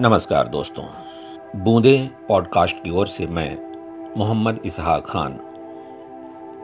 नमस्कार 0.00 0.48
दोस्तों। 0.48 0.84
बूंदे 1.64 2.10
पॉडकास्ट 2.28 2.76
की 2.76 2.90
ओर 2.90 3.06
से 3.06 3.26
मैं 3.26 3.58
मोहम्मद 4.16 4.60
इसहा 4.64 4.98
खान। 4.98 5.32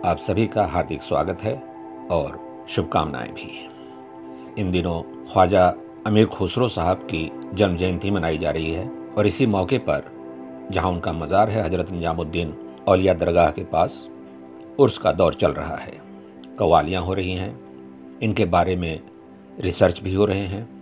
आप 0.04 0.18
सभी 0.18 0.46
का 0.46 0.66
हार्दिक 0.66 1.02
स्वागत 1.02 1.42
है 1.42 1.54
और 2.10 2.38
शुभकामनाएँ 2.68 3.30
भी 3.30 3.70
इन 4.60 4.70
दिनों 4.70 5.24
ख्वाजा 5.32 5.74
अमीर 6.06 6.26
खुसरो 6.26 6.68
साहब 6.68 6.96
की 6.96 7.32
जन्म 7.54 7.76
जयंती 7.76 8.10
मनाई 8.10 8.38
जा 8.38 8.50
रही 8.50 8.72
है 8.72 8.88
और 9.18 9.26
इसी 9.26 9.46
मौके 9.46 9.78
पर, 9.78 10.04
जहाँ 10.70 10.90
उनका 10.90 11.12
मज़ार 11.12 11.50
है 11.50 11.64
हज़रत 11.64 11.90
निजामुद्दीन 11.90 12.54
औलिया 12.88 13.14
दरगाह 13.14 13.50
के 13.50 13.64
पास, 13.64 14.08
उर्स 14.78 14.98
का 14.98 15.12
दौर 15.12 15.34
चल 15.34 15.52
रहा 15.52 15.76
है। 15.76 16.00
कवालियाँ 16.58 17.02
हो 17.02 17.14
रही 17.14 17.32
हैं। 17.32 17.58
इनके 18.22 18.44
बारे 18.44 18.76
में 18.76 19.00
रिसर्च 19.60 20.00
भी 20.00 20.14
हो 20.14 20.24
रहे 20.24 20.46
हैं। 20.46 20.73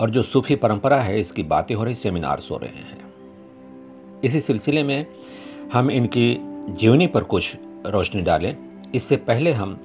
और 0.00 0.10
जो 0.10 0.22
सूफी 0.22 0.56
परंपरा 0.56 1.00
है, 1.00 1.20
इसकी 1.20 1.42
बातें 1.42 1.74
हो 1.74 1.84
रही 1.84 1.94
सेमिनार्स 1.94 2.50
हो 2.50 2.56
रहे 2.56 2.70
हैं। 2.70 3.04
इसी 4.24 4.40
सिलसिले 4.40 4.82
में 4.82 5.06
हम 5.72 5.90
इनकी 5.90 6.38
जीवनी 6.68 7.06
पर 7.06 7.24
कुछ 7.24 7.56
रोशनी 7.86 8.22
डालें। 8.22 8.56
इससे 8.94 9.16
पहले 9.16 9.52
हम 9.52 9.80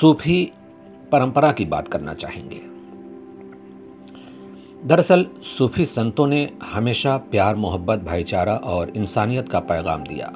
सूफी 0.00 0.52
परंपरा 1.12 1.52
की 1.52 1.64
बात 1.64 1.88
करना 1.88 2.14
चाहेंगे। 2.14 2.60
दरअसल, 4.84 5.26
सूफी 5.42 5.84
संतों 5.84 6.26
ने 6.26 6.50
हमेशा 6.64 7.16
प्यार, 7.16 7.56
मोहब्बत, 7.56 7.98
भाईचारा 7.98 8.54
और 8.54 8.90
इंसानियत 8.90 9.48
का 9.48 9.60
पैगाम 9.60 10.04
दिया। 10.04 10.32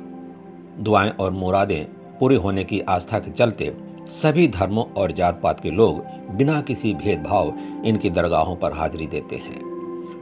दुआएँ 0.79 1.11
और 1.11 1.31
मुरादें 1.31 1.85
पूरी 2.21 2.37
होने 2.37 2.65
की 2.65 2.81
आस्था 2.81 3.19
के 3.19 3.31
चलते 3.31 3.92
सभी 4.07 4.47
धर्मों 4.49 4.85
और 4.93 5.13
जात 5.13 5.41
पात 5.43 5.61
के 5.61 5.71
लोग 5.71 6.05
बिना 6.37 6.61
किसी 6.61 6.93
भेदभाव 6.95 7.53
इनकी 7.85 8.11
दरगाहों 8.11 8.57
पर 8.57 8.73
हाजिरी 8.73 9.07
देते 9.07 9.37
हैं। 9.37 9.61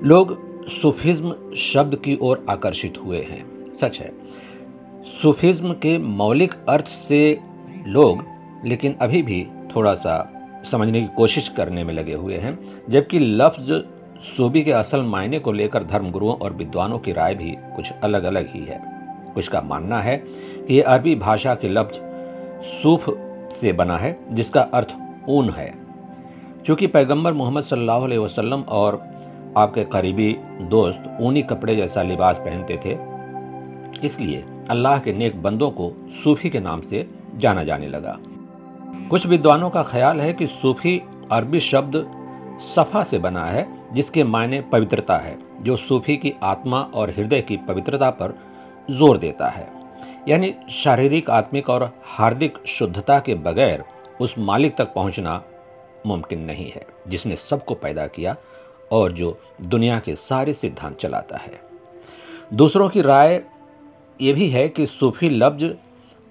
लोग 0.04 0.38
सूफिज्म 0.68 1.34
शब्द 1.56 1.96
की 1.96 2.18
ओर 2.22 2.44
आकर्षित 2.50 2.98
हुए 3.04 3.20
हैं। 3.22 3.44
सच 3.74 4.00
है, 4.00 4.12
सूफिज्म 5.22 5.72
के 5.72 5.96
मौलिक 5.98 6.54
अर्थ 6.68 6.86
से 6.86 7.40
लोग, 7.86 8.24
लेकिन 8.64 8.94
अभी 9.00 9.22
भी 9.22 9.46
थोड़ा 9.76 9.94
सा 9.94 10.32
समझने 10.70 11.00
की 11.00 11.08
कोशिश 11.16 11.48
करने 11.48 11.84
में 11.84 11.94
लगे 11.94 12.14
हुए 12.14 12.36
हैं, 12.36 12.58
जबकि 12.90 13.18
लफ्ज 13.18 13.72
सूबी 14.26 14.62
के 14.62 14.72
असल 14.72 15.02
मायने 15.02 15.38
को 15.38 15.52
लेकर 15.52 15.84
धर्मगुरुओं 15.84 16.34
और 16.34 16.52
विद्वानों 16.52 16.98
की 16.98 17.12
राय 17.12 17.34
भी 17.34 17.56
कुछ 17.76 17.92
अलग 17.92 18.24
अलग 18.24 18.48
ही 18.50 18.64
है। 18.64 18.80
कुछ 19.34 19.48
का 19.48 19.60
मानना 19.60 20.00
है 20.00 20.16
कि 20.16 20.74
ये 20.74 20.82
अरबी 20.82 21.14
भाषा 21.14 21.54
के 21.54 21.68
लफ्ज 21.68 22.00
सूफ 22.82 23.08
से 23.52 23.72
बना 23.72 23.96
है, 23.96 24.16
जिसका 24.30 24.60
अर्थ 24.62 24.94
ऊन 25.28 25.50
है। 25.50 25.72
क्योंकि 26.66 26.86
पैगंबर 26.88 27.32
मोहम्मद 27.32 27.62
सल्लल्लाहु 27.62 28.04
अलैहि 28.04 28.18
वसल्लम 28.18 28.62
और 28.70 29.02
आपके 29.58 29.84
करीबी 29.84 30.32
दोस्त 30.70 31.16
ऊनी 31.20 31.42
कपड़े 31.42 31.76
जैसा 31.76 32.02
लिबास 32.02 32.38
पहनते 32.38 32.80
थे, 32.84 32.98
इसलिए 34.06 34.44
अल्लाह 34.70 34.98
के 34.98 35.12
नेक 35.12 35.42
बंदों 35.42 35.70
को 35.70 35.92
सूफी 36.22 36.50
के 36.50 36.60
नाम 36.60 36.80
से 36.82 37.06
जाना 37.36 37.64
जाने 37.64 37.88
लगा। 37.88 38.16
कुछ 39.10 39.26
विद्वानों 39.26 39.70
का 39.70 39.82
ख्याल 39.82 40.20
है 40.20 40.32
कि 40.32 40.46
सूफी 40.46 41.00
अरबी 41.32 41.60
शब्द 41.60 42.04
सफ़ा 42.66 43.02
से 43.02 43.18
बना 43.18 43.44
है, 43.44 43.66
जिसके 43.92 44.24
मायने 44.24 44.60
पवित्रता 44.72 45.16
है, 45.18 45.36
जो 45.62 45.76
सूफी 45.78 46.16
की 46.16 46.32
आत्मा 46.42 46.80
और 46.94 47.10
हृदय 47.10 47.40
की 47.40 47.56
पवित्रता 47.68 48.10
पर 48.12 48.38
ज़ोर 48.90 49.18
देता 49.18 49.48
है। 49.48 49.68
यानी 50.28 50.54
शारीरिक, 50.70 51.30
आत्मिक 51.30 51.70
और 51.70 51.90
हार्दिक 52.06 52.58
शुद्धता 52.66 53.18
के 53.18 53.34
बगैर 53.36 53.84
उस 54.20 54.34
मालिक 54.38 54.76
तक 54.76 54.92
पहुँचना 54.94 55.42
मुमकिन 56.06 56.40
नहीं 56.40 56.70
है, 56.70 56.86
जिसने 57.08 57.36
सबको 57.36 57.74
पैदा 57.74 58.06
किया 58.06 58.36
और 58.92 59.12
जो 59.12 59.38
दुनिया 59.62 59.98
के 59.98 60.14
सारे 60.16 60.52
सिद्धांत 60.52 60.96
चलाता 60.96 61.36
है। 61.36 61.60
दूसरों 62.54 62.88
की 62.88 63.02
राय 63.02 63.42
ये 64.20 64.32
भी 64.32 64.48
है 64.48 64.68
कि 64.68 64.86
सूफी 64.86 65.28
लफ्ज 65.28 65.74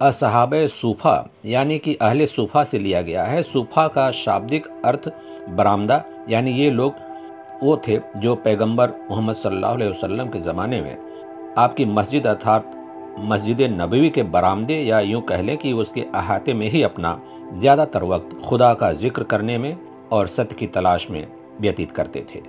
असहाब 0.02 0.54
सूफा, 0.68 1.30
यानी 1.46 1.78
कि 1.80 1.94
अहले 1.96 2.26
सूफा 2.26 2.64
से 2.64 2.80
लिया 2.80 3.02
गया 3.02 3.24
है। 3.24 3.44
सूफा 3.44 3.88
का 3.88 4.10
शाब्दिक 4.12 4.68
अर्थ 4.86 5.12
बरामदा, 5.50 6.04
यानी 6.30 6.52
ये 6.52 6.70
लोग 6.72 6.96
वो 7.64 7.76
थे 7.88 8.00
जो 8.18 8.36
पैगंबर 8.36 8.92
मोहम्मद 9.10 9.36
सल्लल्लाहु 9.36 9.76
अलैहि 9.76 9.92
वसल्लम 9.92 10.30
के 10.30 10.40
ज़माने 10.40 10.82
में 10.82 11.56
आपकी 11.58 11.86
मस्जिद 11.86 12.28
अर्थात 12.28 12.76
मस्जिद 13.20 13.62
नबवी 13.72 14.10
के 14.10 14.24
बरामदे 14.26 14.76
या 14.76 15.00
यूँ 15.00 15.22
कह 15.22 15.42
लें 15.42 15.58
कि 15.58 15.72
उसके 15.74 16.02
अहाते 16.16 16.54
में 16.54 16.70
ही 16.70 16.84
अपना 16.84 17.20
ज़्यादातर 17.54 18.04
वक्त 18.04 18.36
खुदा 18.46 18.74
का 18.74 18.92
ज़िक्र 18.94 19.24
करने 19.24 19.58
में 19.58 19.78
और 20.12 20.28
सत्य 20.28 20.56
की 20.56 20.68
तलाश 20.68 21.10
में 21.10 21.28
व्यतीत 21.62 21.92
करते 21.92 22.26
थे। 22.36 22.42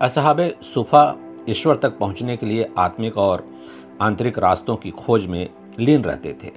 असहाब 0.00 0.40
सुफा 0.64 1.16
ईश्वर 1.48 1.76
तक 1.76 1.98
पहुँचने 1.98 2.36
के 2.36 2.46
लिए 2.46 2.68
आत्मिक 2.78 3.16
और 3.18 3.44
आंतरिक 4.00 4.38
रास्तों 4.38 4.76
की 4.76 4.90
खोज 4.90 5.26
में 5.26 5.48
लीन 5.80 6.02
रहते 6.02 6.36
थे। 6.44 6.52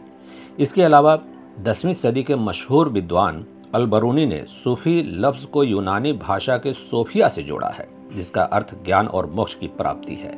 इसके 0.60 0.84
अलावा 0.84 1.16
दसवीं 1.60 1.94
सदी 1.94 2.24
के 2.24 2.36
मशहूर 2.36 2.90
विद्वान 2.90 3.46
अलबरूनी 3.76 4.26
ने 4.26 4.44
सूफी 4.48 5.02
लफ्ज़ 5.04 5.46
को 5.46 5.64
यूनानी 5.64 6.14
भाषा 6.14 6.58
के 6.58 6.74
सोफिया 6.74 7.28
से 7.28 7.44
जोड़ा 7.44 7.70
है, 7.70 7.88
जिसका 8.14 8.44
अर्थ 8.44 8.74
ज्ञान 8.86 9.08
और 9.08 9.26
मोक्ष 9.26 9.54
की 9.54 9.68
प्राप्ति 9.68 10.16
है। 10.16 10.38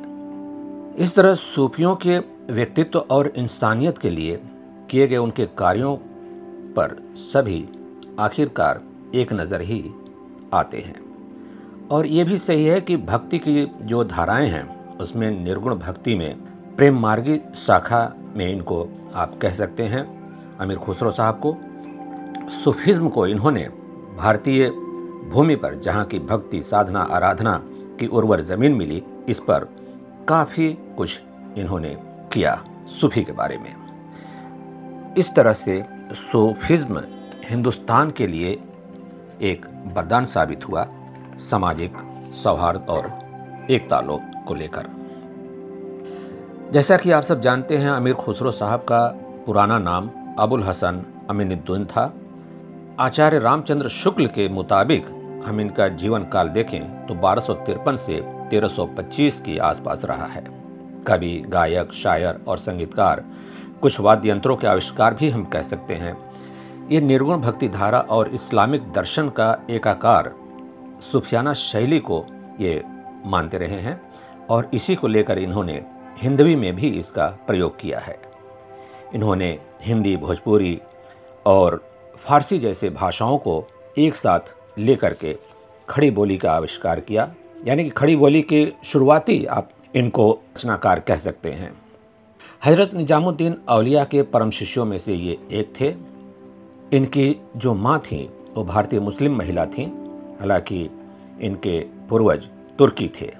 इस 0.98 1.14
तरह 1.16 1.34
सूफियों 1.34 1.94
के 1.96 2.18
व्यक्तित्व 2.50 2.98
और 2.98 3.32
इंसानियत 3.36 3.98
के 3.98 4.10
लिए 4.10 4.40
किए 4.90 5.06
गए 5.06 5.16
उनके 5.16 5.46
कार्यों 5.46 5.96
पर 6.76 6.96
सभी 7.14 7.68
आखिरकार 8.18 8.82
एक 9.14 9.32
नज़र 9.32 9.60
ही 9.60 9.90
आते 10.52 10.78
हैं। 10.78 10.96
और 11.90 12.06
ये 12.06 12.24
भी 12.24 12.38
सही 12.38 12.64
है 12.64 12.80
कि 12.80 12.96
भक्ति 12.96 13.38
की 13.38 13.70
जो 13.82 14.04
धाराएँ 14.04 14.48
हैं, 14.48 14.98
उसमें 14.98 15.44
निर्गुण 15.44 15.74
भक्ति 15.74 16.14
में 16.14 16.36
प्रेम 16.76 16.98
मार्गी 16.98 17.40
शाखा 17.56 18.14
में 18.36 18.52
इनको 18.52 18.88
आप 19.14 19.38
कह 19.38 19.52
सकते 19.52 19.82
हैं। 19.82 20.04
अमीर 20.56 20.76
खुसरो 20.76 21.10
साहब 21.10 21.40
को, 21.46 21.56
सूफिज्म 22.50 23.08
को 23.08 23.26
इन्होंने 23.26 23.68
भारतीय 24.16 24.70
भूमि 25.30 25.56
पर 25.56 25.74
जहाँ 25.74 26.04
की 26.04 26.18
भक्ति, 26.18 26.62
साधना, 26.62 27.00
आराधना 27.00 27.60
की 28.00 28.06
उर्वर 28.06 28.40
ज़मीन 28.40 28.72
मिली, 28.72 29.02
इस 29.28 29.40
पर 29.40 29.68
काफ़ी 30.28 30.78
कुछ 30.96 31.20
इन्होंने 31.58 32.13
किया 32.34 32.64
सूफी 33.00 33.24
के 33.24 33.32
बारे 33.32 33.58
में। 33.58 35.14
इस 35.16 35.34
तरह 35.34 35.52
से 35.52 35.84
सूफिज्म 36.12 37.02
हिंदुस्तान 37.44 38.10
के 38.10 38.26
लिए 38.26 38.50
एक 39.42 39.66
वरदान 39.96 40.24
साबित 40.24 40.68
हुआ 40.68 40.86
सामाजिक, 41.40 41.92
सौहार्द 42.34 42.86
और 42.88 43.10
एकता 43.70 44.00
लोक 44.00 44.22
को 44.48 44.54
लेकर। 44.54 44.86
जैसा 46.72 46.96
कि 46.96 47.10
आप 47.10 47.22
सब 47.22 47.40
जानते 47.40 47.76
हैं, 47.76 47.90
अमीर 47.90 48.14
खुसरो 48.14 48.50
साहब 48.50 48.80
का 48.80 49.06
पुराना 49.46 49.78
नाम 49.78 50.10
अबुल 50.38 50.64
हसन 50.64 51.04
अमीनुद्दीन 51.30 51.84
था। 51.84 52.12
आचार्य 53.00 53.38
रामचंद्र 53.38 53.88
शुक्ल 53.88 54.26
के 54.26 54.48
मुताबिक 54.48 55.06
हम 55.46 55.60
इनका 55.60 55.88
जीवन 55.88 56.24
काल 56.24 56.48
देखें 56.48 57.06
तो 57.06 57.14
बारह 57.14 57.40
से 57.40 57.52
1325 57.52 59.40
के 59.40 59.58
आसपास 59.58 60.04
रहा 60.04 60.26
है। 60.26 60.63
कवि 61.06 61.44
गायक, 61.48 61.92
शायर 61.92 62.40
और 62.48 62.58
संगीतकार, 62.58 63.24
कुछ 63.82 64.00
वाद्य 64.00 64.30
यंत्रों 64.30 64.56
के 64.56 64.66
आविष्कार 64.66 65.14
भी 65.14 65.30
हम 65.30 65.44
कह 65.44 65.62
सकते 65.62 65.94
हैं। 65.94 66.16
ये 66.90 67.00
निर्गुण 67.00 67.40
भक्ति 67.40 67.68
धारा 67.68 68.00
और 68.00 68.28
इस्लामिक 68.28 68.92
दर्शन 68.92 69.28
का 69.28 69.56
एकाकार 69.70 70.32
सुफियाना 71.00 71.52
शैली 71.52 71.98
को 71.98 72.24
ये 72.60 72.82
मानते 73.26 73.58
रहे 73.58 73.80
हैं 73.80 74.00
और 74.50 74.70
इसी 74.74 74.94
को 74.94 75.06
लेकर 75.06 75.38
इन्होंने 75.38 75.84
हिंदवी 76.18 76.56
में 76.56 76.74
भी 76.76 76.88
इसका 76.88 77.26
प्रयोग 77.46 77.78
किया 77.80 77.98
है। 77.98 78.18
इन्होंने 79.14 79.58
हिंदी, 79.82 80.16
भोजपुरी 80.16 80.80
और 81.46 81.82
फारसी 82.16 82.58
जैसे 82.58 82.90
भाषाओं 82.90 83.38
को 83.38 83.64
एक 83.98 84.14
साथ 84.14 84.54
लेकर 84.78 85.14
के 85.14 85.36
खड़ी 85.88 86.10
बोली 86.10 86.36
का 86.38 86.52
आविष्कार 86.52 87.00
किया। 87.00 87.34
यानी 87.66 87.84
कि 87.84 87.90
खड़ी 87.90 88.16
बोली 88.16 88.42
के 88.42 88.72
शुरुआती 88.84 89.44
आप 89.44 89.70
इनको 89.94 90.40
रचनाकार 90.56 91.00
कह 91.00 91.16
सकते 91.16 91.52
हैं। 91.52 91.74
हज़रत 92.64 92.94
निजामुद्दीन 92.94 93.56
अलिया 93.68 94.04
के 94.04 94.22
परम 94.22 94.50
शिष्यों 94.50 94.84
में 94.84 94.98
से 94.98 95.14
ये 95.14 95.38
एक 95.50 95.72
थे। 95.80 95.94
इनकी 96.96 97.36
जो 97.56 97.74
माँ 97.74 97.98
थी, 97.98 98.30
वो 98.54 98.64
भारतीय 98.64 99.00
मुस्लिम 99.00 99.36
महिला 99.36 99.66
थी, 99.66 99.84
हालाँकि 100.40 100.90
इनके 101.40 101.80
पूर्वज 101.80 102.48
तुर्की 102.78 103.10
थे। 103.20 103.32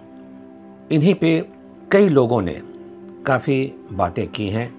इन्हीं 0.91 1.15
पे 1.15 1.49
कई 1.93 2.09
लोगों 2.09 2.43
ने 2.43 2.63
काफ़ी 3.27 3.75
बातें 3.93 4.29
की 4.29 4.49
हैं। 4.49 4.75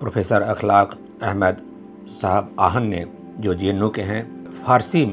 प्रोफेसर 0.00 0.42
अखलाक 0.42 0.98
अहमद 1.22 1.62
साहब 2.08 2.56
आहन 2.60 2.86
ने, 2.86 3.06
जो 3.38 3.54
जे 3.54 3.90
के 3.94 4.02
हैं, 4.02 4.44
फारसी 4.62 5.06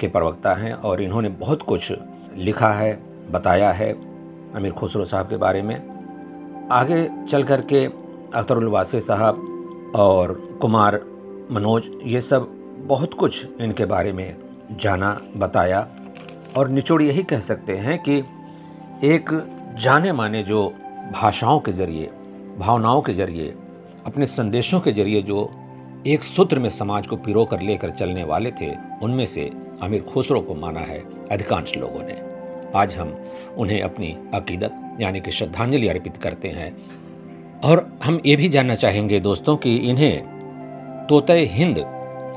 के 0.00 0.08
प्रवक्ता 0.08 0.54
हैं 0.54 0.72
और 0.72 1.02
इन्होंने 1.02 1.28
बहुत 1.28 1.62
कुछ 1.62 1.92
लिखा 2.36 2.72
है, 2.72 3.02
बताया 3.30 3.72
है। 3.72 4.11
अमीर 4.54 4.72
खुसरो 4.72 5.04
साहब 5.04 5.28
के 5.28 5.36
बारे 5.36 5.62
में। 5.62 6.68
आगे 6.72 7.10
चल 7.28 7.42
कर 7.42 7.60
के 7.60 7.84
अख्तरुलवासी 8.34 9.00
साहब 9.00 9.92
और 9.96 10.58
कुमार 10.60 10.94
मनोज, 11.50 11.90
ये 12.04 12.20
सब 12.20 12.48
बहुत 12.86 13.14
कुछ 13.14 13.46
इनके 13.60 13.84
बारे 13.84 14.12
में 14.12 14.36
जाना, 14.72 15.20
बताया। 15.36 15.88
और 16.56 16.68
निचोड़ 16.68 17.02
यही 17.02 17.22
कह 17.22 17.40
सकते 17.40 17.76
हैं 17.76 17.98
कि 17.98 18.18
एक 19.04 19.28
जाने 19.80 20.12
माने 20.12 20.42
जो 20.42 20.72
भाषाओं 21.12 21.60
के 21.60 21.72
ज़रिए, 21.72 22.10
भावनाओं 22.58 23.02
के 23.02 23.14
ज़रिए, 23.14 23.54
अपने 24.06 24.26
संदेशों 24.26 24.80
के 24.80 24.92
ज़रिए 24.92 25.22
जो 25.22 25.50
एक 26.06 26.22
सूत्र 26.22 26.58
में 26.58 26.70
समाज 26.70 27.06
को 27.06 27.16
पिरो 27.16 27.44
कर 27.44 27.60
लेकर 27.60 27.90
चलने 27.90 28.24
वाले 28.24 28.50
थे, 28.50 28.74
उनमें 29.02 29.26
से 29.26 29.50
अमीर 29.82 30.02
खुसरो 30.02 30.40
को 30.40 30.54
माना 30.54 30.80
है 30.80 31.28
अधिकांश 31.28 31.76
लोगों 31.76 32.02
ने। 32.02 32.31
आज 32.76 32.94
हम 32.94 33.30
उन्हें 33.56 33.82
अपनी 33.82 34.18
अकीदत, 34.34 34.98
यानी 35.00 35.20
कि 35.20 35.30
श्रद्धांजलि 35.30 35.88
अर्पित 35.88 36.16
करते 36.16 36.48
हैं। 36.48 36.76
और 37.60 37.98
हम 38.04 38.20
ये 38.26 38.36
भी 38.36 38.48
जानना 38.48 38.74
चाहेंगे 38.74 39.20
दोस्तों 39.20 39.56
कि 39.56 39.76
इन्हें 39.76 40.22
तोते 41.08 41.32
हिंद 41.32 41.76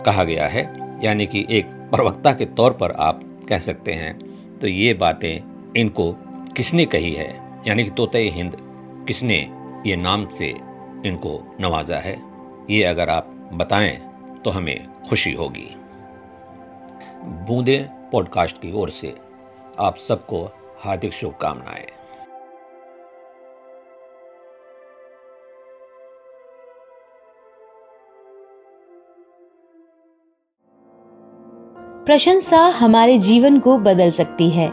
कहा 0.05 0.23
गया 0.23 0.47
है, 0.47 0.73
यानी 1.03 1.27
कि 1.27 1.45
एक 1.49 1.65
प्रवक्ता 1.65 2.33
के 2.33 2.45
तौर 2.45 2.73
पर 2.73 2.91
आप 2.91 3.39
कह 3.49 3.59
सकते 3.59 3.93
हैं। 3.93 4.19
तो 4.59 4.67
ये 4.67 4.93
बातें 4.93 5.43
इनको 5.77 6.15
किसने 6.55 6.85
कही 6.85 7.13
है? 7.13 7.61
यानी 7.67 7.83
कि 7.83 7.89
तोते 7.89 8.29
हिंद 8.29 8.57
किसने 9.07 9.49
ये 9.85 9.95
नाम 9.95 10.29
से 10.29 10.49
इनको 11.05 11.55
नवाजा 11.61 11.97
है? 11.97 12.21
ये 12.69 12.83
अगर 12.83 13.09
आप 13.09 13.51
बताएँ 13.53 14.01
तो 14.45 14.49
हमें 14.49 14.87
खुशी 15.09 15.33
होगी। 15.33 15.75
बूंदे 17.23 17.89
पॉडकास्ट 18.11 18.57
की 18.57 18.71
ओर 18.71 18.89
से 18.89 19.15
आप 19.79 19.95
सबको 19.97 20.45
हार्दिक 20.79 21.13
शुभकामनाएँ। 21.13 21.85
प्रशंसा 32.05 32.57
हमारे 32.57 33.17
जीवन 33.17 33.59
को 33.59 33.77
बदल 33.77 34.11
सकती 34.11 34.49
है। 34.49 34.67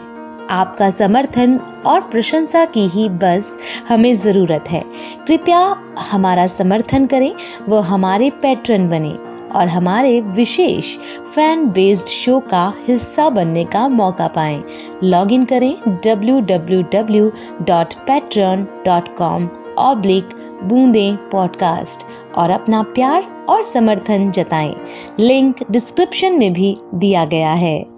आपका 0.49 0.89
समर्थन 0.89 1.59
और 1.85 2.01
प्रशंसा 2.01 2.65
की 2.65 2.87
ही 2.87 3.09
बस 3.09 3.59
हमें 3.87 4.13
ज़रूरत 4.13 4.63
है। 4.67 4.83
कृपया 5.27 5.59
हमारा 5.99 6.47
समर्थन 6.47 7.07
करें 7.07 7.35
वो 7.69 7.79
हमारे 7.79 8.29
पैट्रन 8.29 8.89
बने। 8.89 9.32
और 9.55 9.67
हमारे 9.67 10.21
विशेष 10.21 10.97
फ़ैन 11.35 11.65
बेस्ड 11.67 12.07
शो 12.07 12.39
का 12.39 12.73
हिस्सा 12.87 13.29
बनने 13.29 13.65
का 13.65 13.87
मौका 13.87 14.27
पाएँ। 14.27 14.63
लॉग 15.03 15.31
इन 15.31 15.43
करें 15.43 15.75
W 15.87 16.39
W 16.41 16.81
W 16.81 17.31
dot 17.61 17.93
Patreon 17.93 18.67
dot 18.85 19.15
com 19.17 19.49
oblique 19.77 20.29
बूंदे 20.63 21.11
पॉडकास्ट 21.31 22.05
और 22.35 22.49
अपना 22.49 22.83
प्यार 22.83 23.45
और 23.49 23.63
समर्थन 23.63 24.31
जताएँ। 24.31 24.75
लिंक 25.19 25.63
डिस्क्रिप्शन 25.71 26.39
में 26.39 26.53
भी 26.53 26.77
दिया 26.93 27.25
गया 27.25 27.53
है। 27.53 27.92